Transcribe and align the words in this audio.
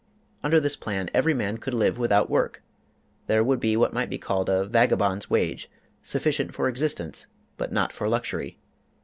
Under 0.43 0.59
this 0.59 0.75
plan, 0.75 1.11
every 1.13 1.35
man 1.35 1.59
could 1.59 1.75
live 1.75 1.99
without 1.99 2.27
work: 2.27 2.63
there 3.27 3.43
would 3.43 3.59
be 3.59 3.77
what 3.77 3.93
might 3.93 4.09
be 4.09 4.17
called 4.17 4.49
a 4.49 4.65
``vagabond's 4.67 5.29
wage,'' 5.29 5.69
sufficient 6.01 6.55
for 6.55 6.67
existence 6.67 7.27
but 7.55 7.71
not 7.71 7.93
for 7.93 8.09
luxury. 8.09 8.57